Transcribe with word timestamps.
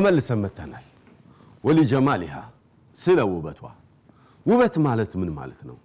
ተመልሰን 0.00 0.38
መተናል። 0.42 0.84
ወሊጀማሊሃ 1.64 2.34
ስለ 2.96 3.18
ውበቷ። 3.32 3.60
ውበት 4.46 4.74
ማለት 4.86 5.12
ምን 5.20 5.30
ማለት 5.38 5.60
ነው? 5.68 5.76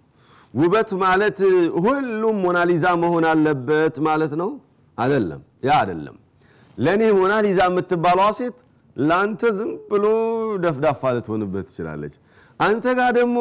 ውበት 0.54 0.90
ማለት 1.02 1.38
ሁሉም 1.84 2.36
ሞናሊዛ 2.44 2.84
መሆን 3.02 3.24
አለበት 3.30 3.96
ማለት 4.08 4.32
ነው? 4.40 4.50
አይደለም። 4.98 5.40
ያ 5.66 5.72
አይደለም። 5.80 6.16
ለእኔ 6.78 7.02
ሞናሊዛ 7.18 7.58
የምትባለዋ 7.68 8.28
ሴት 8.38 8.56
ለአንተ 8.96 9.42
ዝም 9.58 9.72
ብሎ 9.90 10.04
ደፍዳፋ 10.64 11.02
ልትሆንበት 11.16 11.66
ትችላለች። 11.70 12.14
አንተ 12.60 12.84
ጋር 12.98 13.10
ደግሞ 13.18 13.36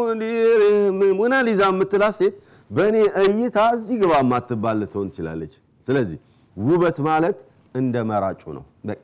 ሞናሊዛ 1.21 1.61
የምትላት 1.71 2.15
ሴት 2.19 2.35
በእኔ 2.69 2.95
እይታ 3.23 3.57
እዚህ 3.75 3.97
ግባ 4.03 4.13
የማትባል 4.21 4.77
ልትሆን 4.83 5.09
ትችላለች። 5.13 5.53
ስለዚህ 5.85 6.19
ውበት 6.57 6.99
ማለት 7.09 7.37
እንደ 7.75 7.95
መራጩ 8.11 8.43
ነው። 8.57 8.65
በቃ 8.89 9.03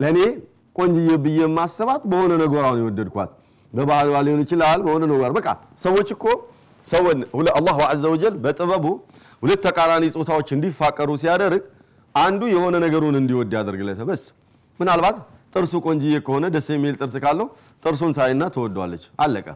ለእኔ 0.00 0.18
ቆንጅዬ 0.76 1.10
ብዬ 1.24 1.38
የማስባት 1.42 2.02
በሆነ 2.10 2.32
ነገሯ 2.42 2.62
ነው 2.68 2.80
የወደድኳት። 2.82 3.30
በባህሏ 3.72 4.14
ሊሆን 4.26 4.40
ይችላል፣ 4.44 4.80
በሆነ 4.86 5.02
ነገሯ 5.10 5.30
በቃ 5.38 5.48
ሰዎች 5.84 6.08
እኮ 6.16 6.24
ሰውን 6.86 7.18
الله 7.56 7.78
عز 7.86 8.04
وجل 8.12 8.34
በጥበቡ 8.44 8.84
ሁለት 9.42 9.60
ተቃራኒ 9.66 10.04
ጾታዎች 10.14 10.48
እንዲፋቀሩ 10.56 11.10
ሲያደርግ 11.22 11.62
አንዱ 12.14 12.42
የሆነ 12.52 12.74
ነገሩን 12.84 13.16
እንዲወድ 13.20 13.52
ያደርግለታል። 13.56 14.06
بس 14.10 14.22
ምናልባት 14.80 15.16
ጥርሱ 15.54 15.74
ቆንጅዬ 15.86 16.16
ከሆነ 16.26 16.44
ደስ 16.54 16.66
የሚል 16.74 16.94
ጥርስ 17.00 17.14
ካለው 17.24 17.46
ጥርሱን 17.82 18.12
ታይና 18.18 18.42
ትወዷለች። 18.54 19.04
አለቀ። 19.24 19.46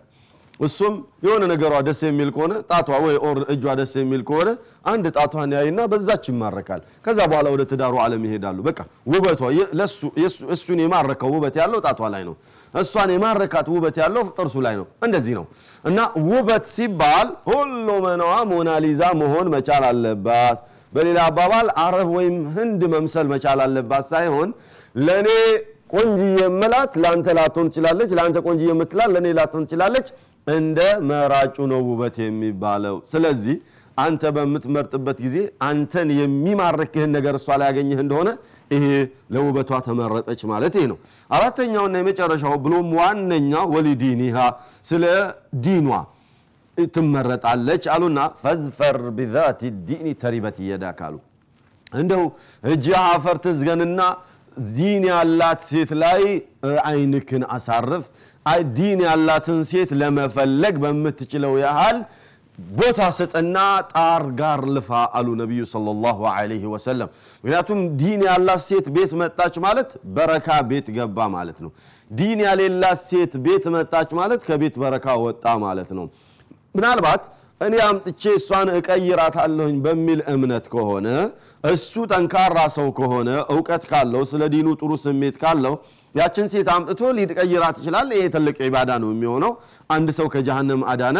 እሱም 0.60 0.94
የሆነ 1.24 1.42
ነገሯ 1.50 1.72
ደስ 1.86 1.98
የሚል 2.06 2.28
ከሆነ 2.34 2.52
ጣቷ 2.70 2.88
ወይ 3.04 3.16
or 3.26 3.38
እጇ 3.54 3.64
ደስ 3.80 3.92
የሚል 3.98 4.22
ከሆነ 4.28 4.48
አንድ 4.92 5.06
ጣቷን 5.16 5.50
ያይና 5.56 5.80
በዛች 5.92 6.24
ይማረካል። 6.30 6.80
ከዛ 7.04 7.18
በኋላ 7.30 7.46
ወደ 7.54 7.62
ትዳሩ 7.70 7.94
ዓለም 8.04 8.22
ይሄዳሉ። 8.26 8.58
በቃ 8.68 8.78
ውበቷ 9.12 9.42
እሱን 10.54 10.80
የማረከው 10.84 11.30
ውበት 11.36 11.56
ያለው 11.62 11.80
ጣቷ 11.86 12.00
ላይ 12.14 12.24
ነው። 12.28 12.34
እሷን 12.74 13.12
የማረካት 13.14 13.68
ውበት 13.74 13.98
ያለው 14.02 14.24
ጥርሱ 14.38 14.56
ላይ 14.66 14.74
ነው። 14.80 14.86
እንደዚህ 15.02 15.34
ነው 15.38 15.46
እና 15.84 15.98
ውበት 16.30 16.64
ሲባል 16.74 17.28
ሁሉ 17.50 17.88
መናዋ 18.06 18.34
ሞናሊዛ 18.52 19.02
መሆን 19.22 19.48
መቻል 19.54 19.84
አለባት። 19.90 20.58
በሌላ 20.92 21.20
አባባል 21.28 21.68
አረብ 21.82 22.10
ወይም 22.16 22.36
ህንድ 22.54 22.82
መምሰል 22.92 23.26
መቻል 23.32 23.60
አለባት 23.64 24.04
ሳይሆን 24.12 24.50
ለእኔ 24.98 25.28
ቆንጅዬ 25.90 26.36
የምላት 26.40 26.92
ለአንተ 27.02 27.28
ላትሆን 27.38 27.68
ትችላለች፣ 27.70 28.10
ለአንተ 28.18 28.38
ቆንጅዬ 28.46 28.68
የምትላት 28.72 29.10
ለእኔ 29.14 29.28
ላትሆን 29.38 29.64
ትችላለች። 29.66 30.06
እንደ 30.46 30.78
መራጩ 31.08 31.56
ነው 31.70 31.80
ውበት 31.88 32.16
የሚባለው። 32.24 32.96
ስለዚህ 33.10 33.56
አንተ 33.98 34.22
በምትመርጥበት 34.36 35.18
ጊዜ 35.26 35.36
አንተን 35.68 36.08
የሚማርክህን 36.18 37.10
ነገር 37.16 37.34
እሷ 37.38 37.48
ላይ 37.60 37.68
ያገኘህ 37.70 38.00
እንደሆነ 38.04 38.28
ይሄ 38.70 38.84
ለውበቷ 39.34 39.78
ተመረጠች 39.86 40.40
ማለት 40.50 40.74
ይሄ 40.78 40.84
ነው። 40.92 40.98
አራተኛውና 41.30 41.94
የመጨረሻው 42.00 42.54
ብሎም 42.64 42.88
ዋነኛው 42.98 43.64
ولدينها 43.74 44.38
ስለ 44.84 45.04
ዲኗ 45.66 45.88
ትመረጣለች 46.94 47.84
አሉና 47.92 48.20
فاظفر 48.40 48.98
بذات 49.18 49.60
الدين 49.88 50.06
تربت 50.22 50.56
يداك 50.66 50.98
አሉ። 51.06 51.14
እንደው 51.92 52.22
እጅ 52.64 52.86
አፈር 53.04 53.36
ትዝገንና 53.44 54.00
ዲን 54.74 55.04
ያላት 55.10 55.60
ሴት 55.70 55.90
ላይ 56.02 56.22
አይንክን 56.84 57.42
አሳርፍ። 57.56 58.04
ዲን 58.76 59.00
ያላትን 59.06 59.60
ሴት 59.70 59.90
ለመፈለግ 60.00 60.74
በምትችለው 60.82 61.54
ያህል 61.62 61.96
ቦታ 62.58 63.00
ስጥና 63.16 63.56
ጣር 63.90 64.22
ጋር 64.38 64.60
ልፋ 64.74 64.88
አሉ 65.18 65.28
ነቢዩ 65.40 65.62
ሰለላሁ 65.72 66.18
ዐለይሂ 66.32 66.62
ወሰለም። 66.74 67.08
ምክንያቱም 67.44 67.80
ዲን 68.00 68.20
ያላት 68.28 68.62
ሴት 68.68 68.86
ቤት 68.96 69.12
መጣች 69.20 69.56
ማለት 69.66 69.88
በረካ 70.16 70.48
ቤት 70.70 70.86
ገባ 70.96 71.26
ማለት 71.34 71.58
ነው። 71.64 71.70
ዲን 72.10 72.40
ያሌላት 72.46 73.00
ሴት 73.10 73.34
ቤት 73.46 73.64
መጣች 73.76 74.10
ማለት 74.20 74.40
ከቤት 74.48 74.76
በረካ 74.82 75.16
ወጣ 75.26 75.44
ማለት 75.66 75.90
ነው። 75.98 76.06
ምናልባት 76.74 77.22
እኔ 77.60 77.74
አምጥቼ 77.84 78.22
እሷን 78.38 78.68
እቀይራታለሁኝ 78.72 79.76
በሚል 79.84 80.20
እምነት 80.32 80.64
ከሆነ 80.72 81.06
እሱ 81.64 81.92
ጠንካራ 82.10 82.58
ሰው 82.74 82.88
ከሆነ 82.98 83.28
እውቀት 83.54 83.84
ካለው 83.90 84.22
ስለ 84.30 84.42
ዲኑ 84.54 84.68
ጥሩ 84.80 84.90
ስሜት 85.04 85.36
ካለው 85.42 85.74
ያችን 86.14 86.46
ሴት 86.52 86.68
አምጥቶ 86.74 87.00
ሊቀይራት 87.18 87.76
ይችላል። 87.80 88.10
ይሄ 88.16 88.26
ትልቅ 88.34 88.56
ዒባዳ 88.66 88.90
ነው 89.02 89.10
የሚሆነው። 89.14 89.52
አንድ 89.90 90.10
ሰው 90.18 90.28
ከጀሃነም 90.34 90.82
አዳነ። 90.92 91.16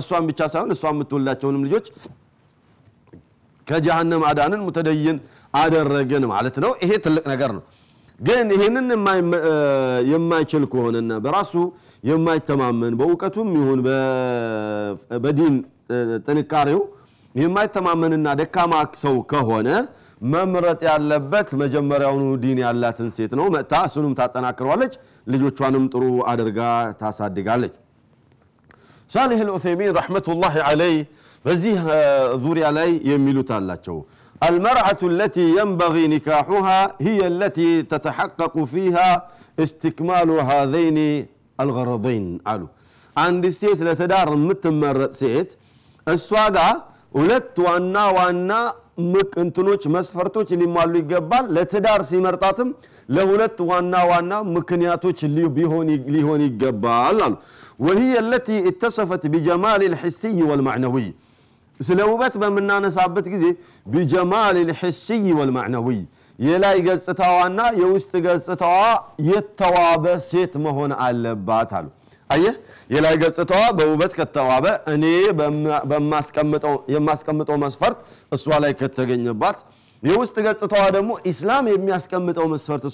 እሷን 0.00 0.24
ብቻ 0.30 0.40
ሳይሆን 0.52 0.70
እሷ 0.76 0.84
የምትወላቸውንም 0.92 1.64
ልጆች 1.66 1.88
ከጀሃነም 3.66 4.22
አዳንን 4.30 4.62
ሙተደይን 4.66 5.16
አደረግን 5.54 6.24
ማለት 6.32 6.56
ነው። 6.64 6.70
ይሄ 6.84 6.92
ትልቅ 7.04 7.24
ነገር 7.32 7.50
ነው። 7.56 7.62
ግን 8.20 8.46
ይህንን 8.54 8.86
የማይችል 10.10 10.64
ከሆነና 10.72 11.12
በራሱ 11.24 11.52
የማይተማመን 12.04 12.94
በእውቀቱም 13.00 13.50
ይሁን 13.58 13.80
በዲን 15.24 15.54
ጥንካሬው 16.26 16.80
የማይተማመንና 17.34 18.28
ደካማ 18.40 18.72
ሰው 19.02 19.16
ከሆነ 19.32 19.68
መምረጥ 20.32 20.80
ያለበት 20.88 21.48
መጀመሪያውኑ 21.60 22.24
ዲን 22.42 22.58
ያላትን 22.64 23.08
ሴት 23.16 23.32
ነው። 23.38 23.46
መጥታ 23.54 23.74
እሱንም 23.88 24.14
ታጠናክረዋለች፣ 24.20 24.94
ልጆቿንም 25.32 25.84
ጥሩ 25.92 26.02
አድርጋ 26.32 26.60
ታሳድጋለች። 27.02 27.74
ሳሊህ 29.10 29.40
አልዑሰይሚን 29.44 29.90
ረሕመቱላሂ 29.98 30.54
ዐለይህ 30.68 30.98
በዚህ 31.44 31.76
ዙሪያ 32.44 32.66
ላይ 32.78 32.90
የሚሉት 33.10 33.50
አላቸው። 33.56 33.98
المرأة 34.41 35.01
التي 35.11 35.45
ينبغي 35.59 36.03
نكاحها 36.07 36.79
هي 37.07 37.19
التي 37.27 37.71
تتحقق 37.83 38.55
فيها 38.73 39.09
استكمال 39.65 40.29
هذين 40.49 40.97
الغرضين 41.59 42.25
አሉ 42.51 42.61
አንድ 43.15 43.43
ሴት 43.59 43.79
ለትዳር 43.87 44.27
የምትመረጥ 44.37 45.13
ሴት 45.21 45.49
እሷ 46.07 46.29
ጋር 46.57 46.75
ሁለት 47.17 47.55
ዋና 47.65 47.95
ዋና 48.17 48.51
እንትኖች 49.43 49.83
መስፈርቶች 49.95 50.49
ሊሟሉ 50.61 50.93
ይገባል። 51.01 51.45
ለትዳር 51.55 52.01
ሲመርጣትም 52.09 52.69
ለሁለት 53.15 53.57
ዋና 53.69 53.93
ዋና 54.11 54.31
ምክንያቶች 54.57 55.19
ሊሆን 56.15 56.41
ይገባል 56.49 57.19
አሉ 57.27 57.35
وهي 57.85 58.13
التي 58.25 58.57
اتصفت 58.69 59.23
بجمال 59.33 59.81
الحسي 59.91 60.37
والمعنوي 60.49 61.07
ስለ 61.80 62.00
ውበት 62.10 62.34
በምናነሳበት 62.42 63.26
ጊዜ 63.34 63.44
ቢጀማል 63.86 64.56
ልሕስይ 64.68 65.26
ወልማዕነዊይ 65.38 66.00
የላይ 66.38 66.76
ገጽታዋና 66.86 67.60
የውስጥ 67.80 68.12
ገጽታዋ 68.26 68.80
የተዋበ 69.28 70.04
ሴት 70.26 70.52
መሆን 70.64 70.92
አለባት 71.04 71.70
አሉ። 71.78 71.86
አየህ 72.30 72.54
የላይ 72.90 73.14
ገጽታዋ 73.22 73.62
በውበት 73.78 74.12
ከተዋበ 74.18 74.64
እኔ 74.92 75.04
የማስቀምጠው 76.94 77.56
መስፈርት 77.64 77.98
እሷ 78.32 78.46
ላይ 78.64 78.72
ከተገኘባት፣ 78.80 79.58
የውስጥ 80.02 80.36
ገጽታዋ 80.46 80.82
ደግሞ 80.96 81.12
ኢስላም 81.30 81.64
የሚያስቀምጠው 81.70 82.46
መስፈርት 82.52 82.84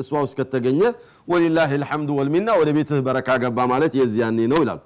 እሷ 0.00 0.12
ውስጥ 0.16 0.34
ከተገኘ 0.40 0.80
ወሊላሂ 1.28 1.70
ልሐምዱ 1.82 2.10
ወልሚና 2.18 2.50
ወደ 2.60 2.70
ቤትህ 2.76 3.00
በረካ 3.06 3.38
ገባ 3.44 3.58
ማለት 3.72 3.94
የዚያኔ 4.00 4.38
ነው 4.52 4.60
ይላሉ። 4.64 4.80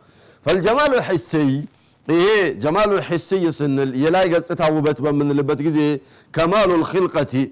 ፈልጀማሉ 0.46 0.90
ልሕስይ 0.94 1.50
إيه 2.10 2.52
جمال 2.52 2.92
الحسية 2.92 3.50
سن 3.50 3.78
يلاقي 3.78 4.34
قصتها 4.34 4.70
وبتب 4.70 5.06
من 5.06 5.30
اللي 5.30 5.42
بتجزي 5.42 6.00
كمال 6.32 6.70
الخلقة 6.74 7.46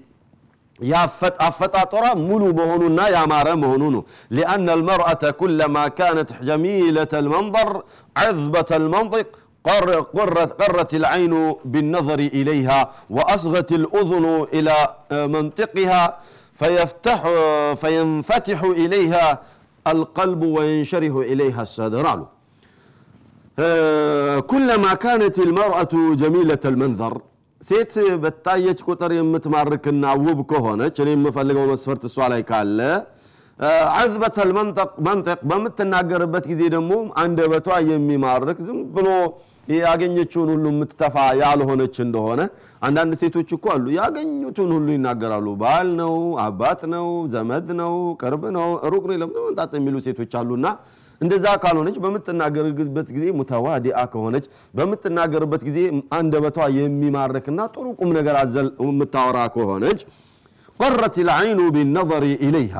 يا 0.81 1.05
فت 1.05 1.35
أفت 1.41 1.75
أطرا 1.75 2.13
ملو 2.13 2.53
مهونونا 2.53 3.07
يا 3.07 3.25
مارا 3.25 3.55
مهونونو 3.55 4.05
لأن 4.29 4.69
المرأة 4.69 5.29
كلما 5.41 5.87
كانت 5.87 6.43
جميلة 6.43 7.07
المنظر 7.13 7.83
عذبة 8.17 8.65
المنطق 8.71 9.27
قر 9.63 9.91
قرت 10.01 10.61
قرت 10.61 10.93
العين 10.93 11.55
بالنظر 11.65 12.19
إليها 12.19 12.91
وأصغت 13.09 13.71
الأذن 13.71 14.47
إلى 14.53 14.73
منطقها 15.11 16.19
فيفتح 16.55 17.21
فينفتح 17.75 18.63
إليها 18.63 19.41
القلب 19.87 20.43
وينشره 20.43 21.21
إليها 21.21 21.61
السادران 21.61 22.25
ኩለማ 24.49 24.85
ካነት 25.03 25.37
ልመርአቱ 25.47 25.91
ጀሚለት 26.21 26.63
ልመንዘር 26.73 27.13
ሴት 27.61 27.93
በታየች 28.23 28.79
ቁጥር 28.87 29.11
የምትማርክና 29.17 30.11
ውብ 30.19 30.39
ከሆነች 30.51 30.97
እኔ 31.03 31.09
የምፈልገው 31.15 31.65
መስፈርት 31.71 32.03
እሷ 32.09 32.27
ላይ 32.33 32.41
ካለ 32.49 32.79
ዓዝበት 33.95 34.35
መንጠቅ 35.07 35.39
በምትናገርበት 35.49 36.45
ጊዜ 36.51 36.63
ደግሞ 36.75 36.91
አንደበቷ 37.21 37.77
የሚማርክ 37.89 38.59
ዝም 38.67 38.81
ብሎ 38.95 39.07
ያገኘችውን 39.77 40.49
ሁሉ 40.53 40.65
የምትተፋ 40.73 41.15
ያልሆነች 41.41 41.95
እንደሆነ 42.05 42.41
አንዳንድ 42.81 43.13
ሴቶች 43.21 43.49
እኮ 43.57 43.65
አሉ 43.73 43.85
ያገኙትን 43.97 44.69
ሁሉ 44.75 44.87
ይናገራሉ። 44.95 45.47
ባል 45.61 45.89
ነው፣ 46.01 46.13
አባት 46.45 46.83
ነው፣ 46.93 47.07
ዘመድ 47.33 47.67
ነው፣ 47.81 47.93
ቅርብ 48.21 48.43
ነው፣ 48.57 48.69
ሩቅ 48.93 49.03
ነው 49.11 49.17
ለምንጣጥ 49.23 49.71
የሚሉ 49.79 49.97
ሴቶች 50.07 50.33
አሉና 50.41 50.67
እንደዛ 51.21 51.45
ካልሆነች 51.61 51.95
በምትናገርበት 52.03 53.07
ጊዜ 53.15 53.25
ሙተዋዲአ 53.37 54.01
ከሆነች 54.11 54.45
በምትናገርበት 54.73 55.61
ጊዜ 55.67 55.79
አንደበቷ 56.17 56.67
የሚማርክና 56.77 57.59
ጥሩ 57.75 57.85
ቁም 57.99 58.11
ነገር 58.17 58.37
አዘል 58.41 58.69
የምታወራ 58.85 59.39
ከሆነች 59.55 60.01
ቀረት 60.79 61.15
ልዐይኑ 61.27 61.59
ቢነظሪ 61.75 62.25
ኢለይሃ 62.47 62.75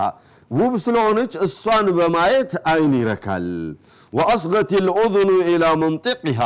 ውብ 0.51 0.73
ስለሆነች 0.83 1.33
እሷን 1.45 1.87
በማየት 1.97 2.51
አይን 2.71 2.93
ይረካል። 2.99 3.47
ወአስገት 4.13 4.71
ልኡذኑ 4.85 5.29
ኢላ 5.51 5.65
መንጢቅሃ 5.81 6.39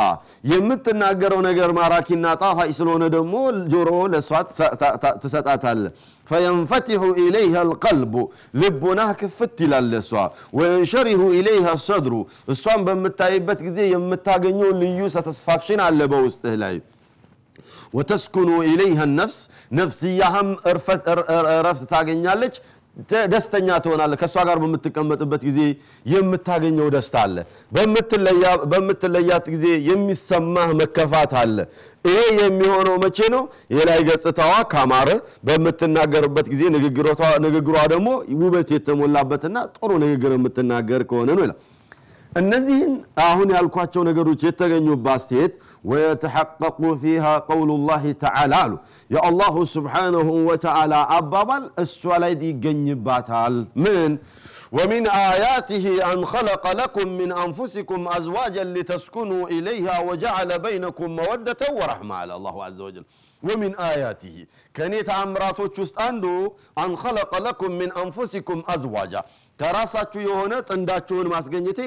የምትናገረው 0.50 1.40
ነገር 1.46 1.70
ማራኪና 1.78 2.26
ጣፋጭ 2.40 2.70
ስለሆነ 2.78 3.04
ደግሞ 3.14 3.34
ጆሮ 3.72 3.90
ለእሷ 4.12 4.30
ትሰጣታል። 5.22 5.82
ፈየንፈትሑ 6.26 7.02
ኢለይሃ 7.22 7.54
ልቀልቡ 7.70 8.14
ልቦናህ 8.60 9.10
ክፍት 9.20 9.56
ይላል 9.64 9.86
ለእሷ። 9.92 10.12
ወየንሸሪሁ 10.58 11.20
ኢለይሃ 11.38 11.66
ሰድሩ 11.86 12.14
እሷን 12.52 12.80
በምታይበት 12.86 13.60
ጊዜ 13.66 13.78
የምታገኘው 13.92 14.72
ልዩ 14.82 15.00
ሳተስፋክሽን 15.14 15.82
አለ 15.86 16.00
በውስጥህ 16.12 16.56
ላይ። 16.62 16.76
ወተስኩኑ 17.94 18.50
ኢለይሃ 18.68 19.00
ነፍስ። 19.12 19.34
ነፍስያህም 19.78 20.50
እረፍት 20.68 21.82
ታገኛለች፣ 21.90 22.54
ደስተኛ 23.32 23.68
ትሆናለህ። 23.84 24.18
ከእሷ 24.20 24.36
ጋር 24.48 24.56
በምትቀመጥበት 24.62 25.42
ጊዜ 25.48 25.60
የምታገኘው 26.06 26.88
ደስታ 26.94 27.14
አለ። 27.24 27.36
በምትለያት 28.72 29.46
ጊዜ 29.54 29.66
የሚሰማህ 29.88 30.68
መከፋት 30.80 31.32
አለ። 31.42 31.56
ይሄ 32.04 32.20
የሚሆነው 32.40 32.94
መቼ 33.04 33.18
ነው? 33.34 33.42
የላይ 33.74 34.00
ገጽታዋ 34.08 34.52
ካማረ 34.72 35.08
በምትናገርበት 35.48 36.46
ጊዜ 36.52 36.62
ንግግሯ 37.46 37.76
ደግሞ 37.94 38.08
ውበት 38.42 38.70
የተሞላበትና 38.76 39.56
ጥሩ 39.76 39.90
ንግግር 40.04 40.32
የምትናገር 40.36 41.02
ከሆነ 41.10 41.30
ነው 41.32 41.44
ይላል። 41.46 41.58
እነዚህን 42.32 42.92
አሁን 43.24 43.48
ያልኳቸው 43.54 44.02
ነገሮች 44.08 44.40
የተገኙባት 44.46 45.22
ሴት 45.30 45.52
ወየተሐቀቁ 45.84 46.78
ፊሃ 47.02 47.24
ቀውሉ 47.48 47.70
ላህ 47.88 48.04
ተዓላ 48.22 48.52
አሉ 48.64 48.72
የአላሁ 49.10 49.54
ስብሓነሁ 49.74 50.28
ወተዓላ 50.48 50.94
አባባል 51.16 51.64
እሷ 51.82 52.00
ላይ 52.22 52.32
ይገኝባታል። 52.46 53.56
ምን 53.84 54.12
ወሚን 54.72 55.06
አያትህ 55.16 55.84
አን 56.06 56.22
ኸለቀ 56.30 56.64
ለኩም 56.78 57.10
ሚን 57.18 57.32
አንፉሲኩም 57.42 58.04
አዝዋጀን 58.14 58.70
ሊተስኩኑ 58.76 59.32
ኢለይሃ 59.56 59.88
ወጀዐለ 60.08 60.50
በይነኩም 60.64 61.12
መወደተን 61.18 61.74
ወረሕማ 61.80 62.12
አለ 62.22 62.30
አላሁ 62.38 62.56
ዐዘ 62.66 62.78
ወጀል። 62.88 63.06
ወሚን 63.42 63.74
አያትህ 63.84 64.36
ከእኔ 64.74 64.94
ተአምራቶች 65.08 65.74
ውስጥ 65.82 65.96
አንዱ 66.06 66.24
አን 66.82 66.92
ለኩም 67.46 67.72
ሚን 67.80 67.90
አንፉሲኩም 68.02 68.60
አዝዋጃ 68.74 69.14
ከራሳችሁ 69.60 70.20
የሆነ 70.26 70.52
ጥንዳችሁን 70.68 71.30
ማስገኘቴ 71.32 71.78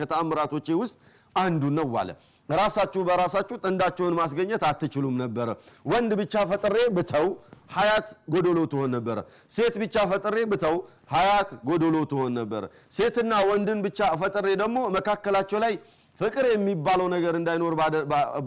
ከተአምራቶቼ 0.00 0.68
ውስጥ 0.82 0.96
አንዱ 1.36 1.64
ነው 1.76 1.88
አለ። 2.00 2.10
ራሳችሁ 2.48 3.02
በራሳችሁ 3.08 3.56
ጥንዳችሁን 3.64 4.14
ማስገኘት 4.18 4.62
አትችሉም 4.68 5.16
ነበረ። 5.22 5.48
ወንድ 5.90 6.12
ብቻ 6.20 6.34
ፈጥሬ 6.50 6.76
ብተው 6.96 7.26
ሀያት 7.74 8.08
ጎዶሎ 8.32 8.58
ትሆን 8.72 8.90
ነበረ። 8.96 9.18
ሴት 9.50 9.74
ብቻ 9.82 9.96
ፈጥሬ 10.10 10.36
ብተው 10.50 10.74
ሀያት 11.12 11.50
ጎዶሎ 11.68 11.96
ትሆን 12.10 12.32
ነበረ። 12.40 12.62
ሴትና 12.96 13.32
ወንድን 13.50 13.78
ብቻ 13.86 14.00
ፈጥሬ 14.22 14.46
ደግሞ 14.62 14.78
መካከላቸው 14.96 15.60
ላይ 15.64 15.74
ፍቅር 16.20 16.44
የሚባለው 16.50 17.06
ነገር 17.14 17.34
እንዳይኖር 17.38 17.74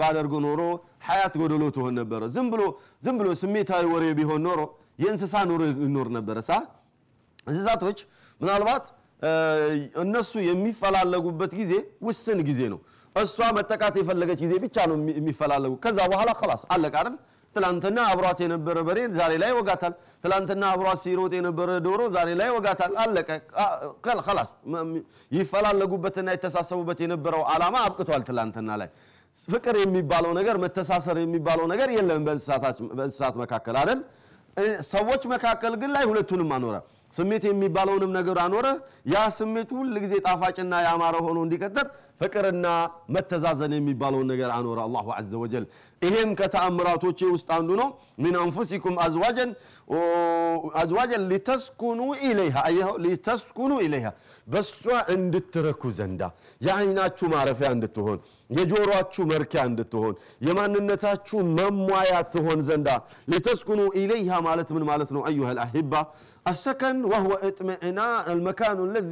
ባደርግ 0.01 0.33
ኖሮ 0.45 0.61
ሀያት 1.05 1.33
ጎዶሎ 1.41 1.63
ትሆን 1.75 1.93
ነበረ። 1.99 2.21
ዝም 2.35 2.47
ብሎ 2.53 2.61
ዝም 3.05 3.17
ስሜታዊ 3.41 3.83
ወሬ 3.93 4.05
ቢሆን 4.19 4.41
ኖሮ 4.47 4.61
የእንስሳ 5.03 5.35
ኑሮ 5.49 5.61
ይኖር 5.85 6.09
ነበረ 6.17 6.37
ሳ 6.43 6.51
እንስሳቶች 7.47 7.99
ምናልባት 8.41 8.85
እነሱ 10.03 10.31
የሚፈላለጉበት 10.47 11.51
ጊዜ 11.59 11.73
ውስን 12.07 12.39
ጊዜ 12.49 12.61
ነው። 12.73 12.79
እሷ 13.15 13.37
መጠቃት 13.57 13.95
የፈለገች 13.99 14.39
ጊዜ 14.45 14.53
ብቻ 14.63 14.77
ነው 14.89 14.97
የሚፈላለጉ። 15.11 15.73
ከዛ 15.83 15.99
በኋላ 16.11 16.29
ላስ 16.49 16.63
አለቀ 16.75 16.93
አይደል? 17.01 17.15
ትላንትና 17.55 17.97
አብሯት 18.11 18.39
የነበረ 18.43 18.77
በሬ 18.87 18.99
ዛሬ 19.17 19.33
ላይ 19.43 19.51
ወጋታል። 19.57 19.93
ትላንትና 20.23 20.63
አብሯት 20.73 20.99
ሲሮጥ 21.03 21.31
የነበረ 21.37 21.69
ዶሮ 21.85 22.01
ዛሬ 22.15 22.29
ላይ 22.41 22.49
ወጋታል። 22.55 22.93
አለቀ 23.03 23.29
ላስ። 24.37 24.51
ይፈላለጉበትና 25.37 26.27
የተሳሰቡበት 26.35 26.99
የነበረው 27.05 27.43
ዓላማ 27.53 27.75
አብቅቷል። 27.87 28.23
ትላንትና 28.29 28.69
ላይ 28.81 28.89
ፍቅር 29.37 29.75
የሚባለው 29.81 30.31
ነገር 30.39 30.55
መተሳሰር 30.63 31.17
የሚባለው 31.21 31.65
ነገር 31.73 31.89
የለም 31.95 32.21
በእንስሳት 32.27 33.35
መካከል 33.43 33.75
አይደል? 33.81 33.99
ሰዎች 34.91 35.23
መካከል 35.33 35.73
ግን 35.81 35.89
ላይ 35.95 36.03
ሁለቱንም 36.09 36.51
አኖረ። 36.57 36.75
ስሜት 37.13 37.43
የሚባለውንም 37.47 38.11
ነገር 38.17 38.37
አኖረ። 38.43 38.67
ያ 39.13 39.23
ስሜት 39.37 39.69
ሁል 39.77 39.91
ጊዜ 40.03 40.13
ጣፋጭና 40.27 40.73
ያማረ 40.87 41.15
ሆኖ 41.25 41.37
እንዲቀጥል 41.45 41.87
ፍቅርና 42.21 42.67
መተዛዘን 43.13 43.73
የሚባለውን 43.75 44.27
ነገር 44.31 44.49
አኖረ 44.55 44.79
አላሁ 44.85 45.07
ዐዘ 45.15 45.31
ወጀል። 45.41 45.65
ይሄም 46.01 46.29
ከተአምራቶቼ 46.39 47.19
ውስጥ 47.33 47.49
አንዱ 47.55 47.69
ነው። 47.81 47.89
ሚን 48.23 48.35
አንፉሲኩም 48.41 48.95
አዝዋጀን 50.75 51.23
ሊተስኩኑ 51.31 51.99
ኢለይሃ 52.23 52.55
ሊተስኩኑ 53.05 53.71
ኢለይሃ 53.85 54.07
በሷ 54.47 54.81
እንድትረኩ 55.15 55.81
ዘንዳ 55.97 56.21
የአይናችሁ 56.61 57.27
ማረፊያ 57.33 57.69
እንድትሆን 57.75 58.19
የጆሮአችሁ 58.49 59.23
መርኪያ 59.31 59.61
እንድትሆን 59.69 60.15
የማንነታችሁ 60.47 61.39
መሟያ 61.57 62.13
ትሆን 62.33 62.59
ዘንዳ 62.67 62.89
ሊተስኩኑ 63.31 63.81
ኢለይሃ 64.01 64.41
ማለት 64.47 64.69
ምን 64.75 64.85
ማለት 64.89 65.09
ነው? 65.15 65.23
አዩሃ 65.29 65.47
ልአሂባ 65.57 65.93
አሰከን 66.45 66.97
ወህወ 67.11 67.31
እጥምዕና 67.47 67.99
አልመካኑ 68.31 68.79
ለዚ 68.93 69.09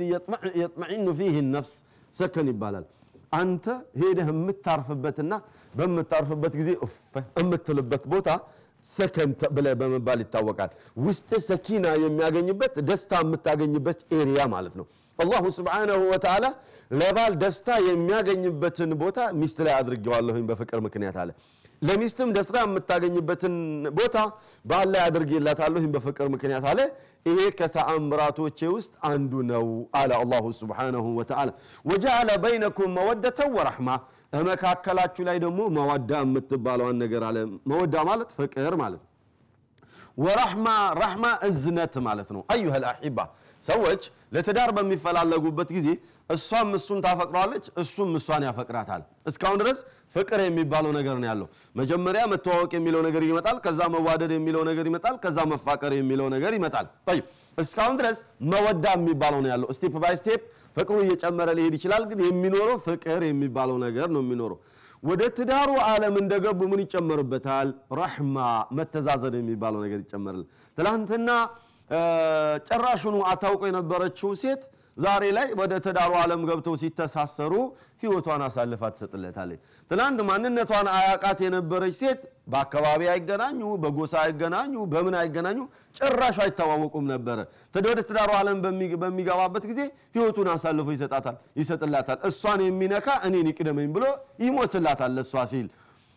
የጥመዒኑ 0.59 1.07
ፊህ 1.19 1.37
ነፍስ 1.53 1.73
ሰከን 2.13 2.47
ይባላል። 2.51 2.85
አንተ 3.33 3.65
ሄደህ 3.99 4.27
የምታርፍበትና 4.31 5.33
በምታርፍበት 5.73 6.53
ጊዜ 6.59 6.69
የምትልበት 7.37 8.03
ቦታ 8.13 8.27
ሰከን 8.87 9.31
ብለህ 9.55 9.73
በመባል 9.79 10.19
ይታወቃል። 10.23 10.71
ውስጥ 11.05 11.29
ሰኪና 11.47 11.85
የሚያገኝበት 12.03 12.73
ደስታ 12.89 13.21
የምታገኝበት 13.23 13.99
ኤሪያ 14.17 14.43
ማለት 14.53 14.73
ነው። 14.79 14.85
አላሁ 15.19 15.43
ስብሓነሁ 15.57 16.01
ወተዓላ 16.11 16.45
ለባል 16.91 17.33
ደስታ 17.43 17.67
የሚያገኝበትን 17.87 18.91
ቦታ 19.01 19.19
ሚስት 19.39 19.59
ላይ 19.65 19.73
አድርጌዋለሁኝ 19.79 20.43
በፍቅር 20.49 20.79
ምክንያት 20.87 21.17
አለ። 21.21 21.29
ለሚስትም 21.83 22.29
ደስታ 22.35 22.57
የምታገኝበትን 22.63 23.55
ቦታ 23.97 24.17
ባል 24.65 24.87
ላይ 24.93 25.01
አድርጌላታለሁኝ 25.05 25.87
በፍቅር 25.95 26.27
ምክንያት 26.33 26.65
አለ። 26.71 26.79
ይሄ 27.25 27.39
ከተአምራቶቼ 27.59 28.59
ውስጥ 28.75 28.93
አንዱ 29.09 29.33
ነው 29.51 29.65
አለ 29.99 30.11
አላሁ 30.21 30.45
ስብሓነሁ 30.59 31.05
ወተዓላ። 31.19 31.49
ወጀዐለ 31.85 32.29
በይነኩም 32.43 32.91
መወደተን 32.97 33.51
ወረሕማ 33.57 33.89
በመካከላችሁ 34.33 35.23
ላይ 35.27 35.37
ደግሞ 35.43 35.59
مودة 35.77 36.11
የምትባለዋን 36.23 36.97
ነገር 37.03 37.23
አለ። 37.29 37.37
مودة 37.71 37.95
ማለት 38.09 38.29
ፍቅር 38.37 38.75
ማለት 38.83 39.01
ነው። 39.01 39.09
ورحمة 40.17 40.67
رحمة 40.99 41.25
እዝነት 41.47 41.95
ማለት 42.07 42.29
ነው። 42.35 42.41
أيها 42.53 42.73
الأحبة 42.83 43.19
ሰዎች 43.63 44.01
ለትዳር 44.33 44.69
በሚፈላለጉበት 44.77 45.69
ጊዜ 45.75 45.87
እሷም 46.29 46.69
እሱን 46.77 46.99
ታፈቅረዋለች፣ 47.05 47.65
እሱም 47.81 48.09
እሷን 48.19 48.43
ያፈቅራታል። 48.47 49.01
እስካሁን 49.29 49.57
ድረስ 49.61 49.79
ፍቅር 50.15 50.39
የሚባለው 50.45 50.91
ነገር 50.97 51.15
ነው 51.21 51.27
ያለው። 51.29 51.47
መጀመሪያ 51.75 52.23
መተዋወቅ 52.31 52.71
የሚለው 52.77 53.01
ነገር 53.07 53.23
ይመጣል፣ 53.29 53.57
ከዛ 53.65 53.79
መዋደድ 53.93 54.31
የሚለው 54.35 54.63
ነገር 54.69 54.85
ይመጣል፣ 54.89 55.15
ከዛ 55.23 55.37
መፋቀር 55.51 55.93
የሚለው 55.97 56.27
ነገር 56.35 56.51
ይመጣል። 56.57 56.87
እስካሁን 57.57 57.95
ድረስ 57.99 58.19
مودة 58.51 58.85
የሚባለው 58.97 59.39
ነው 59.43 59.49
ያለው። 59.53 59.67
step 59.77 59.95
by 60.03 60.15
step 60.21 60.41
ፍቅሩ 60.77 60.95
እየጨመረ 61.05 61.49
ሊሄድ 61.57 61.73
ይችላል፣ 61.77 62.03
ግን 62.11 62.19
የሚኖረው 62.27 62.77
ፍቅር 62.85 63.21
የሚባለው 63.29 63.77
ነገር 63.85 64.07
ነው 64.15 64.21
የሚኖረው። 64.23 64.59
ወደ 65.03 65.21
ትዳሩ 65.37 65.69
ዓለም 65.87 66.15
እንደገቡ 66.21 66.59
ምን 66.71 66.81
ይጨመርበታል? 66.83 67.69
ረሕማ 67.99 68.37
መተዛዘን 68.77 69.35
የሚባለው 69.39 69.79
ነገር 69.85 69.99
ይጨመራል። 70.03 70.43
ትላንትና 70.77 71.29
ጭራሹኑ 72.67 73.15
አታውቆ 73.31 73.61
የነበረችው 73.69 74.29
ሴት 74.41 74.61
ዛሬ 74.97 75.23
ላይ 75.35 75.47
ወደ 75.59 75.73
ትዳሩ 75.85 76.11
ዓለም 76.21 76.41
ገብተው 76.47 76.75
ሲተሳሰሩ 76.81 77.53
ህይወቷን 78.03 78.41
አሳልፋ 78.47 78.81
ትሰጥለታለች። 78.93 79.59
ትናንት 79.91 80.19
ማንነቷን 80.29 80.87
አያቃት 80.93 81.39
የነበረች 81.45 81.95
ሴት 82.01 82.19
በአካባቢ 82.47 83.01
አይገናኙ፣ 83.13 83.61
በጎሳ 83.83 84.13
አይገናኙ፣ 84.23 84.73
በምን 84.91 85.15
አይገናኙ፣ 85.19 85.59
ጭራሹ 85.99 86.37
አይተዋወቁም 86.45 87.05
ነበረ። 87.13 87.37
ወደ 87.85 87.99
ትዳሩ 88.09 88.29
ዓለም 88.39 88.57
በሚገባበት 89.01 89.65
ጊዜ 89.71 89.79
ህይወቱን 90.15 90.49
አሳልፎ 90.53 90.87
ይሰጣታል 90.95 91.37
ይሰጥላታል። 91.61 92.19
እሷን 92.29 92.61
የሚነካ 92.67 93.07
እኔን 93.27 93.49
ይቅደመኝ 93.51 93.89
ብሎ 93.97 94.05
ይሞትላታል 94.45 95.13
ለእሷ 95.17 95.45
ሲል 95.53 95.67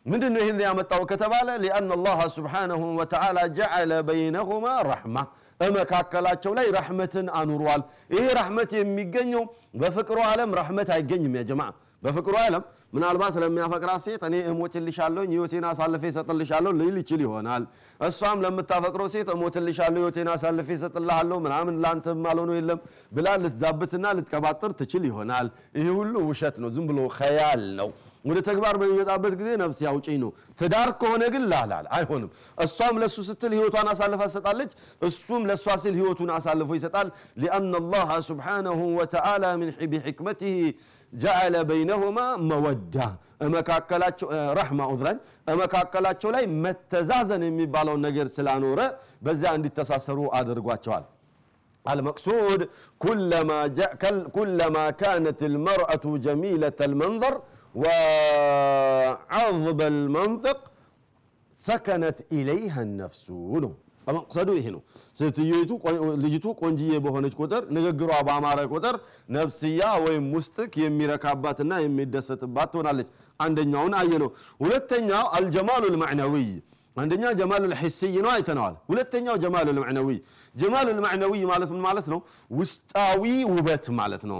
ምንድን 0.06 0.32
ነው 0.34 0.40
ይህን 0.42 0.60
ያመጣው 0.64 1.02
ከተባለ 1.10 1.48
ሊአን 1.62 1.88
አላህ 1.94 2.18
ስብሓነሁ 2.34 2.82
ወተዓላ 2.98 3.38
ጀዐለ 3.56 3.92
በይነሁማ 4.08 4.66
ረሕማ 4.88 5.16
በመካከላቸው 5.60 6.52
ላይ 6.58 6.66
ረሕመትን 6.76 7.26
አኑሯል። 7.38 7.82
ይሄ 8.14 8.24
ረሕመት 8.38 8.70
የሚገኘው 8.78 9.44
በፍቅሩ 9.74 10.18
ዓለም 10.30 10.50
ረሕመት 10.58 10.88
አይገኝም። 10.96 11.36
ያ 11.38 11.44
ጀማዓ 11.50 11.70
በፍቅሩ 12.06 12.34
ዓለም 12.40 12.64
ምናልባት 12.92 13.34
ለሚያፈቅራት 13.42 14.00
ሴት 14.04 14.22
እኔ 14.28 14.36
እሞትልሻለሁኝ 14.50 15.30
ህይወቴን 15.34 15.64
አሳልፌ 15.70 16.02
እሰጥልሻለሁ 16.10 16.70
ልል 16.80 16.96
ይችል 17.02 17.20
ይሆናል። 17.24 17.62
እሷም 18.00 18.42
ለምታፈቅረው 18.44 19.08
ሴት 19.14 19.28
እሞትልሻለሁ 19.34 20.00
ህይወቴን 20.00 20.28
አሳልፌ 20.34 20.68
እሰጥልሃለሁ 20.76 21.38
ምናምን 21.46 21.74
ለአንተ 21.82 22.14
ማልሆነ 22.24 22.52
የለም 22.58 22.80
ብላ 23.12 23.28
ልትዛብትና 23.42 24.14
ልትቀባጥር 24.18 24.72
ትችል 24.80 25.04
ይሆናል። 25.10 25.48
ይህ 25.78 25.88
ሁሉ 25.98 26.14
ውሸት 26.30 26.58
ነው፣ 26.62 26.70
ዝም 26.76 26.86
ብሎ 26.90 27.00
ኸያል 27.18 27.64
ነው። 27.80 27.90
ወደ 28.24 28.38
ተግባር 28.46 28.74
በሚመጣበት 28.80 29.32
ጊዜ 29.40 29.48
ነፍስ 29.60 29.78
ያውጪኝ 29.84 30.16
ነው። 30.22 30.30
ትዳር 30.60 30.88
ከሆነ 31.00 31.22
ግን 31.34 31.42
ላላል 31.50 31.86
አይሆንም። 31.96 32.30
እሷም 32.58 32.94
ለእሱ 33.02 33.16
ስትል 33.28 33.52
ህይወቷን 33.56 33.88
አሳልፋ 33.92 34.20
ትሰጣለች፣ 34.30 34.70
እሱም 35.02 35.42
ለእሷ 35.50 35.66
ሲል 35.82 35.94
ህይወቱን 36.00 36.30
አሳልፎ 36.36 36.70
ይሰጣል። 36.78 37.08
ሊአነ 37.42 37.72
አላህ 37.82 38.08
ሱብሓነሁ 38.28 38.80
ወተዓላ 38.98 39.44
ቢሕክመቲህ 39.92 40.56
ጀዐለ 41.13 41.55
በይነሁማ 41.69 42.19
መወዳ 42.49 42.95
እመካከላቸው 43.45 44.27
ረሕማ 44.59 44.81
ኡዝራን 44.93 45.17
እመካከላቸው 45.53 46.29
ላይ 46.35 46.43
መተዛዘን 46.63 47.43
የሚባለውን 47.47 48.01
ነገር 48.07 48.27
ስላኖረ 48.35 48.79
በዚያ 49.25 49.51
እንዲተሳሰሩ 49.59 50.19
አድርጓቸዋል። 50.39 51.05
المقصود 51.85 52.61
كلما 52.99 53.59
جاء 53.77 53.93
كلما 54.37 54.85
كانت 55.03 55.39
المرأة 55.43 56.05
جميلة 56.25 56.79
المنظر 56.89 57.33
وعظب 57.81 59.79
المنطق 59.93 60.59
ሰከነት 61.61 62.17
ኢለይሃ 62.37 62.73
ነፍሱ 63.01 63.25
ነው 63.63 63.73
መቅሰዱ 64.06 64.48
ይሄ 64.58 64.66
ነው። 64.74 64.82
ልጅቱ 66.24 66.46
ቆንጅዬ 66.60 66.92
በሆነች 67.04 67.34
ቁጥር 67.40 67.62
ንግግሯ 67.76 68.10
ባማረ 68.28 68.58
ቁጥር 68.72 68.96
ነፍስያ 69.36 69.82
ወይም 70.04 70.26
ውስጥክ 70.36 70.72
የሚረካባትና 70.82 71.72
የሚደሰትባት 71.84 72.70
ትሆናለች። 72.74 73.08
አንደኛውን 73.40 73.94
አየ 74.00 74.12
ነው። 74.22 74.30
ሁለተኛው 74.60 75.24
አልጀማሉ 75.36 75.82
ልማዕነዊይ 75.94 76.48
አንደኛ 76.96 77.24
ጀማል 77.38 77.62
ልሕስይ 77.70 78.14
ነው 78.24 78.30
አይተነዋል። 78.34 78.74
ሁለተኛው 78.90 79.34
ጀማል 79.42 79.66
ልማዕነዊይ 79.70 80.18
ጀማል 80.54 80.86
ልማዕነዊይ 80.90 81.42
ማለት 81.50 81.70
ምን 81.74 81.82
ማለት 81.86 82.06
ነው? 82.12 82.20
ውስጣዊ 82.50 83.22
ውበት 83.52 83.86
ማለት 83.98 84.22
ነው። 84.30 84.38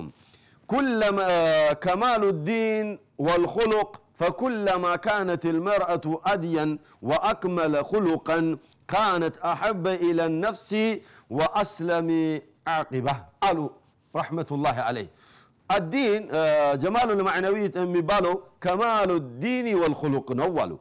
ከማሉ 1.85 2.23
ዲን 2.47 2.87
ወልኹሉቅ 3.27 3.91
ፈኩለማ 4.21 4.85
ካነት 5.05 5.45
ልመርአቱ 5.57 6.05
አድየን 6.31 6.71
ወአክመለ 7.03 7.75
ኹሉቀን 7.91 8.47
كانت 8.94 9.36
أحب 9.54 9.86
إلى 10.08 10.24
النفس 10.32 10.72
وأسلم 11.38 12.10
عاقبة 12.68 13.16
قالوا 13.44 13.70
رحمة 14.14 14.50
الله 14.56 14.78
عليه 14.88 15.08
الدين 15.70 16.22
جمال 16.84 17.08
المعنوي 17.18 17.64
የሚባለው 17.76 18.34
كمال 18.66 19.10
الدين 19.22 19.68
والخلق 19.82 20.28
ነው 20.40 20.50
አሉ 20.64 20.72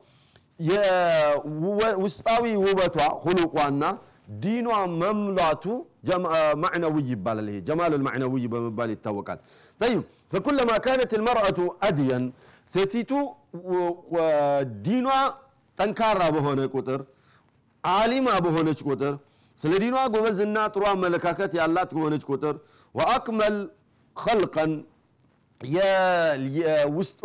ውስጣዊ 2.04 2.45
ውበቷ 2.64 2.97
ሁሉቋና 3.25 3.83
ዲኗ 4.45 4.69
መምላቱ 5.02 5.64
ማዕነዊ 6.62 6.97
ይባላል 7.12 7.47
ይሄ 7.50 7.59
ጀማል 7.69 7.92
ልማዕነዊ 8.00 8.35
በመባል 8.52 8.90
ይታወቃል 8.95 9.38
طيب 9.80 10.00
فكلما 10.33 10.76
كانت 10.87 11.11
المرأة 11.19 11.59
أدين 11.88 12.25
ሴቲቱ 12.75 13.11
ዲኗ 14.87 15.07
ጠንካራ 15.78 16.21
በሆነ 16.35 16.61
ቁጥር 16.75 17.00
አሊማ 17.92 18.27
በሆነች 18.46 18.80
ቁጥር 18.88 19.13
ስለ 19.60 19.74
ዲኗ 19.84 19.98
ጎበዝና 20.13 20.58
ጥሩ 20.74 20.84
አመለካከት 20.92 21.51
ያላት 21.60 21.89
በሆነች 21.96 22.24
ቁጥር 22.32 22.56
ወአክመል 22.96 23.56
ኸልቀን 24.15 24.72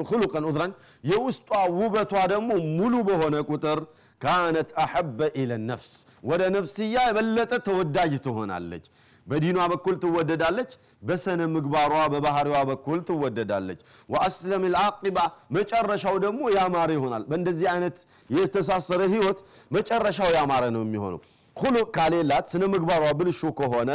ሁሉቀን 0.08 0.44
ኡዝራን 0.48 0.72
የውስጧ 1.04 1.50
ውበቷ 1.78 2.12
ደግሞ 2.32 2.50
ሙሉ 2.78 2.94
በሆነ 3.08 3.36
ቁጥር 3.50 3.78
ካነት 4.20 4.70
አሐበ 4.82 5.28
ኢለ 5.40 5.52
ነፍስ 5.68 5.90
ወደ 6.30 6.42
ነፍስያ 6.56 6.96
የበለጠ 7.08 7.52
ተወዳጅ 7.66 8.12
ትሆናለች። 8.26 8.84
በዲኗ 9.30 9.58
በኩል 9.72 9.94
ትወደዳለች፣ 10.02 10.70
በሰነ 11.02 11.40
ምግባሯ 11.54 11.92
በባህሪዋ 12.12 12.56
በኩል 12.70 12.98
ትወደዳለች። 13.08 13.80
ወአስለም 14.08 14.62
ልዓቂባ 14.74 15.18
መጨረሻው 15.56 16.16
ደግሞ 16.24 16.40
ያማረ 16.56 16.90
ይሆናል። 16.96 17.24
በእንደዚህ 17.30 17.68
አይነት 17.74 17.96
የተሳሰረ 18.36 19.00
ህይወት 19.14 19.38
መጨረሻው 19.70 20.30
ያማረ 20.38 20.64
ነው 20.76 20.82
የሚሆነው። 20.86 21.20
ሁሉቅ 21.56 21.86
ካሌላት 21.96 22.46
ስነ 22.52 22.64
ምግባሯ 22.74 23.04
ብልሹ 23.18 23.40
ከሆነ 23.58 23.90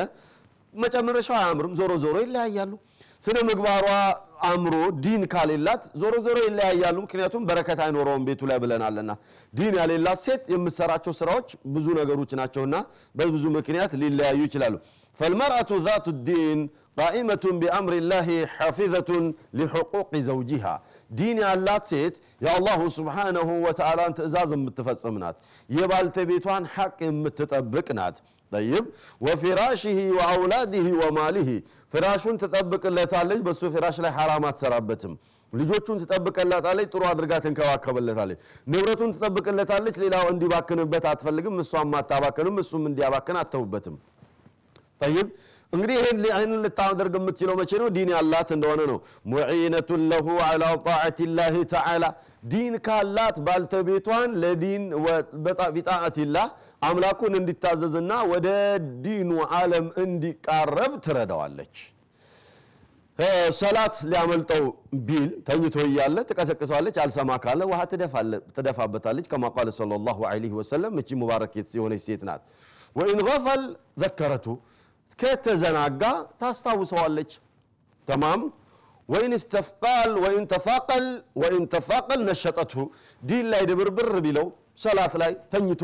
መጨረሻው 0.73 1.35
አያምርም። 1.39 1.73
ዞሮ 1.79 1.91
ዞሮ 2.03 2.15
ይለያያሉ። 2.23 2.71
ስነ 3.23 3.37
ምግባሯ 3.47 3.87
አምሮ 4.47 4.73
ዲን 5.03 5.21
ካሌላት 5.33 5.83
ዞሮ 6.01 6.13
ዞሮ 6.25 6.37
ይለያያሉ። 6.45 6.97
ምክንያቱም 7.05 7.43
በረከት 7.47 7.79
አይኖረውም 7.85 8.23
ቤቱ 8.27 8.41
ላይ 8.49 8.57
ብለናልና። 8.63 9.11
ዲን 9.53 9.73
ያሌላት 9.79 10.19
ሴት 10.25 10.43
የምትሰራቸው 10.53 11.13
ስራዎች 11.19 11.47
ብዙ 11.75 11.85
ነገሮች 11.99 12.31
ናቸውና 12.39 12.75
በብዙ 13.15 13.43
ምክንያት 13.57 13.93
ሊለያዩ 14.01 14.39
ይችላሉ። 14.47 14.75
ፈልመርአቱ 15.19 15.71
ዛቱ 15.85 16.07
ዲን 16.27 16.59
ቃኢመቱን 16.99 17.55
ቢአምር 17.61 17.93
ላህ 18.11 18.27
ሐፊዘቱን 18.57 19.25
ሊሑቁቅ 19.59 20.11
ዘውጂሃ 20.27 20.65
ዲን 21.11 21.37
ያላት 21.43 21.83
ሴት 21.91 22.15
የአላሁ 22.41 22.81
ስብሓነሁ 22.97 23.49
ወተዓላን 23.65 24.15
ትእዛዝ 24.17 24.51
የምትፈጽም 24.55 25.17
ናት። 25.23 25.35
የባልተቤቷን 25.69 26.63
ሐቅ 26.75 26.97
የምትጠብቅ 27.07 27.87
ናት። 27.99 28.17
ጠይብ 28.55 28.85
ወፊራሽህ 29.21 29.99
ወአውላድህ 30.17 30.87
ወማሊህ 31.01 31.49
ፍራሹን 31.93 32.35
ትጠብቅለታለች። 32.41 33.41
በሱ 33.45 33.61
ፍራሽ 33.75 33.97
ላይ 34.05 34.13
ሐራም 34.17 34.45
አትሰራበትም። 34.49 35.13
ልጆቹን 35.53 35.97
ትጠብቅለታለች፣ 36.01 36.87
ጥሩ 36.93 37.01
አድርጋ 37.09 37.33
ትንከባከብለታለች። 37.43 38.39
ንብረቱን 38.67 39.11
ትጠብቅለታለች፣ 39.15 39.95
ሌላው 40.03 40.25
እንዲባክንበት 40.31 41.05
አትፈልግም። 41.11 41.55
እሷም 41.63 41.93
አታባክንም፣ 41.99 42.57
እሱም 42.63 42.83
እንዲያባክን 42.89 43.37
አተውበትም። 43.41 43.95
ጠይብ 45.01 45.27
እንግዲህ 45.73 45.95
ይህን 46.25 46.51
ልታደርግ 46.63 47.13
የምትችለው 47.17 47.55
መቼ 47.59 47.71
ነው? 47.81 47.87
ዲን 47.95 48.09
ያላት 48.13 48.49
እንደሆነ 48.55 48.81
ነው። 48.91 48.97
ሙዒነቱን 49.31 50.01
ለሁ 50.11 50.27
ዓላ 50.45 50.63
ጣዓት 50.85 51.17
ላህ 51.37 51.55
ተዓላ 51.73 52.03
ዲን 52.51 52.73
ካላት 52.85 53.37
ባልተቤቷን 53.45 54.29
ለዲን 54.41 54.83
ቢጣዓትላህ 55.75 56.47
አምላኩን 56.81 57.33
እንዲታዘዝና 57.39 58.11
ወደ 58.31 58.47
ዲኑ 59.05 59.31
ዓለም 59.59 59.85
እንዲቃረብ 60.03 60.93
ትረዳዋለች። 61.05 61.75
ሰላት 63.57 63.95
ሊያመልጠው 64.11 64.63
ቢል 65.07 65.27
ተኝቶ 65.47 65.75
እያለ 65.85 66.17
ትቀሰቅሰዋለች። 66.29 66.95
አልሰማ 67.03 67.37
ካለ 67.43 67.61
ውሃ 67.69 67.79
ትደፋበታለች። 68.57 69.27
ከማ 69.31 69.51
ቃለ 69.55 69.69
ሰለላሁ 69.77 70.17
ዐለይሂ 70.31 70.53
ወሰለም 70.59 70.93
እቺ 71.01 71.09
ሙባረክ 71.21 71.53
የሆነች 71.77 72.03
ሴት 72.07 72.23
ናት። 72.29 72.41
وإن 72.95 73.19
غفل 73.27 73.63
ذكرته 74.03 74.47
ከተዘናጋ 75.19 76.01
ታስታውሰዋለች። 76.41 77.31
تمام 78.07 78.41
وإن 79.09 79.33
استثقل 79.43 80.11
وإن 80.23 80.43
تثاقل 80.53 81.05
وإن 81.41 81.63
تثاقل 81.73 82.21
نشطته 82.29 82.83
ዲን 83.21 83.45
ላይ 83.53 83.63
ድብርብር 83.69 84.09
ቢለው 84.25 84.47
ሰላት 84.83 85.13
ላይ 85.21 85.33
ተኝቶ 85.51 85.81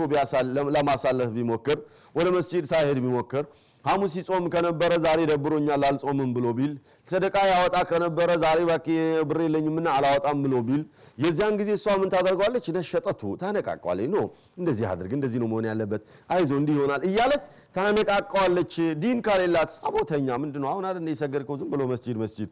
ለማሳለፍ 0.76 1.30
ቢሞክር 1.36 1.78
ወደ 2.16 2.28
መስጂድ 2.38 2.66
ሳይሄድ 2.72 2.98
ቢሞክር 3.06 3.44
ሐሙስ 3.86 4.14
ይጾም 4.18 4.46
ከነበረ 4.54 4.92
ዛሬ 5.04 5.20
ደብሮኛል 5.30 5.84
አልጾምም 5.88 6.32
ብሎ 6.36 6.48
ቢል 6.58 6.74
ሰደቃ 7.10 7.36
ያወጣ 7.52 7.78
ከነበረ 7.90 8.30
ዛሬ 8.44 8.58
እባክህ 8.66 9.00
ብር 9.30 9.40
የለኝምና 9.46 9.88
አላወጣም 9.96 10.38
ብሎ 10.44 10.56
ቢል 10.68 10.84
የዚያን 11.18 11.56
ጊዜ 11.60 11.70
እሷ 11.78 11.86
ምን 12.02 12.10
ታደርገዋለች? 12.14 12.66
نشطته 12.76 13.22
ታነቃቀዋለች። 13.42 14.08
no 14.14 14.18
እንደዚህ 14.60 14.86
አድርግ፣ 14.92 15.12
እንደዚህ 15.18 15.40
ነው 15.42 15.48
መሆን 15.52 15.66
ያለበት፣ 15.70 16.02
አይዞ 16.30 16.52
እንዲህ 16.60 16.76
ይሆናል 16.78 17.02
እያለች 17.10 17.44
ታነቃቀዋለች። 17.76 18.74
ዲን 19.02 19.18
ከሌላት 19.26 19.72
ጸቦተኛ 19.78 20.28
ምንድን 20.44 20.62
ነው 20.64 20.70
አሁን 20.74 20.86
አይደል 20.90 21.10
የሰገድከው 21.14 21.58
ዝም 21.62 21.70
ብሎ 21.74 21.82
መስጂድ 21.92 22.18
መስጂድ 22.24 22.50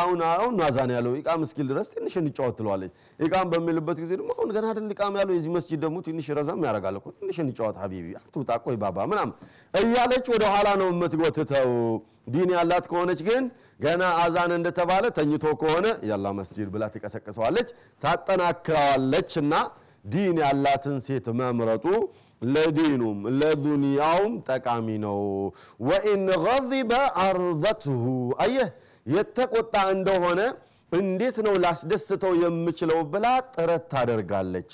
አሁን 0.00 0.18
አሁን 0.28 0.52
አዛን 0.58 0.90
ያለው 0.94 1.12
ኢቃም 1.18 1.40
እስኪል 1.46 1.66
ድረስ 1.70 1.86
ትንሽ 1.94 2.14
እንጫወት 2.20 2.54
ትለዋለች። 2.58 2.92
ኢቃም 3.20 3.46
በሚልበት 3.52 3.98
ጊዜ 4.02 4.12
ደግሞ 4.20 4.30
አሁን 4.36 4.50
ገና 4.56 4.64
አይደል 4.70 4.90
ኢቃም 4.94 5.14
ያለው 5.20 5.34
የዚህ 5.36 5.50
መስጂድ 5.56 5.80
ደግሞ 5.84 5.96
ትንሽ 6.06 6.26
ረዘም 6.38 6.60
ያደርጋል 6.66 6.96
እኮ 7.00 7.06
ትንሽ 7.18 7.38
እንጫወት 7.44 7.78
حبيبي 7.82 8.06
አትውጣ 8.20 8.50
ቆይ 8.64 8.76
ባባ 8.82 8.98
ምናምን 9.10 9.34
እያለች 9.74 10.28
ወደ 10.34 10.44
ኋላ 10.54 10.68
ነው 10.80 10.90
የምትጎትተው። 10.92 11.72
ዲን 12.26 12.50
ያላት 12.54 12.84
ከሆነች 12.90 13.20
ግን 13.26 13.44
ገና 13.80 14.04
አዛን 14.22 14.52
እንደተባለ 14.56 15.04
ተኝቶ 15.16 15.46
ከሆነ 15.60 15.86
يلا 16.08 16.26
መስጂድ 16.38 16.68
ብላ 16.74 16.84
ትቀሰቅሰዋለች፣ 16.94 17.68
ታጠናክረዋለች። 18.02 19.32
እና 19.42 19.54
ዲን 20.04 20.36
ያላትን 20.42 20.98
ሴት 21.04 21.26
መምረጡ 21.38 21.84
ለዲኑም 22.46 23.20
ለዱንያውም 23.38 24.32
ጠቃሚ 24.48 24.88
ነው። 25.04 25.20
ወኢን 25.86 26.24
ገዚበ 26.44 26.92
አርዘትሁ 27.22 28.02
አየህ 28.44 28.68
የተቆጣ 29.06 29.74
እንደሆነ 29.94 30.40
እንዴት 30.92 31.36
ነው 31.46 31.54
ላስደስተው 31.62 32.32
የምችለው 32.42 32.98
ብላ 33.12 33.26
ጥረት 33.54 33.84
ታደርጋለች። 33.92 34.72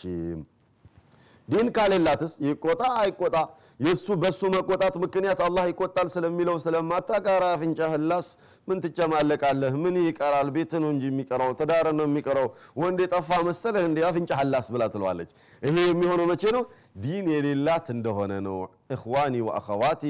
ዲን 1.49 1.69
ካሌላትስ 1.77 2.33
ይቆጣ 2.47 2.83
አይቆጣ 3.01 3.37
የእሱ 3.81 4.07
በእሱ 4.23 4.41
መቆጣት 4.55 4.95
ምክንያት 5.05 5.39
አላህ 5.47 5.65
ይቆጣል 5.71 6.09
ስለሚለው 6.15 6.57
ስለማታቃራ 6.65 7.45
አፍንጫህ 7.55 7.93
ላስ 8.11 8.27
ምን 8.69 8.79
ትጨማለቃለህ? 8.85 9.73
ምን 9.85 9.95
ይቀራል? 10.03 10.49
ቤት 10.57 10.73
ነው 10.83 10.91
እንጂ 10.95 11.05
የሚቀረው 11.11 11.51
ትዳር 11.61 11.87
ነው 11.99 12.07
የሚቀረው። 12.09 12.47
ወንድ 12.77 12.99
የጠፋ 13.05 13.31
መሰለህ 13.49 13.85
እንዲ 13.89 14.05
አፍንጫህ 14.09 14.43
ላስ 14.53 14.69
ብላ 14.75 14.87
ትለዋለች። 14.95 15.31
ይሄ 15.63 15.75
የሚሆነው 15.89 16.27
መቼ 16.33 16.43
ነው? 16.57 16.63
ዲን 17.03 17.27
የሌላት 17.35 17.89
እንደሆነ 17.97 18.33
ነው። 18.47 18.59
እኽዋኒ 18.95 19.35
ወአኸዋቲ 19.49 20.05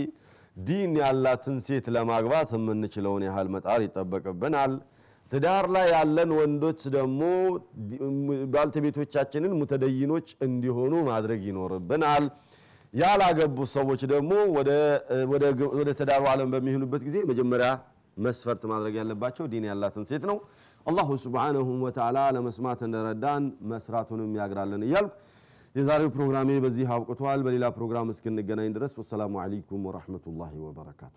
ዲን 0.57 0.93
ያላትን 1.01 1.57
ሴት 1.67 1.87
ለማግባት 1.95 2.51
የምንችለውን 2.57 3.23
ያህል 3.29 3.49
መጣር 3.55 3.81
ይጠበቅብናል። 3.85 4.73
ትዳር 5.33 5.67
ላይ 5.75 5.87
ያለን 5.95 6.31
ወንዶች 6.39 6.81
ደግሞ 6.97 7.21
ባልተቤቶቻችንን 8.55 9.53
ሙተደይኖች 9.61 10.29
እንዲሆኑ 10.47 10.95
ማድረግ 11.09 11.41
ይኖርብናል። 11.49 12.25
ያላገቡ 12.95 13.59
ሰዎች 13.75 14.03
ደግሞ 14.13 14.33
ወደ 15.77 15.91
ትዳሩ 16.01 16.23
ዓለም 16.33 16.51
በሚሆኑበት 16.55 17.03
ጊዜ 17.09 17.19
መጀመሪያ 17.31 17.71
መስፈርት 18.17 18.63
ማድረግ 18.73 18.95
ያለባቸው 19.01 19.45
ዲን 19.53 19.65
ያላትን 19.71 20.05
ሴት 20.11 20.25
ነው። 20.31 20.39
አላሁ 20.87 21.09
ስብሓነሁ 21.25 21.69
ወተዓላ 21.85 22.19
ለመስማት 22.37 22.81
እንደረዳን 22.87 23.43
መስራቱንም 23.73 24.33
ያግራለን 24.41 24.83
እያልኩ 24.87 25.13
የዛሬው 25.75 26.11
ፕሮግራሜ 26.15 26.51
በዚህ 26.65 26.89
አብቅቷል። 26.95 27.41
በሌላ 27.47 27.67
ፕሮግራም 27.77 28.11
እስክንገናኝ 28.13 28.71
ድረስ 28.77 28.95
ወሰላሙ 29.01 29.35
ዓለይኩም 29.43 29.87
ወረሕመቱላሂ 29.89 30.53
ወበረካቱ። 30.67 31.15